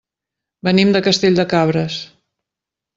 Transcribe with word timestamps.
Venim 0.67 0.95
de 0.97 1.03
Castell 1.09 1.39
de 1.43 1.47
Cabres. 1.55 2.03